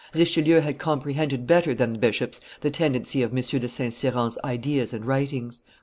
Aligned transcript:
Richelieu 0.15 0.61
had 0.61 0.79
comprehended 0.79 1.45
better 1.45 1.75
than 1.75 1.93
the 1.93 1.99
bishops 1.99 2.41
the 2.61 2.71
tendency 2.71 3.21
of 3.21 3.37
M. 3.37 3.43
de 3.43 3.67
St. 3.69 3.93
Cyran's 3.93 4.39
ideas 4.43 4.93
and 4.93 5.05
writings. 5.05 5.61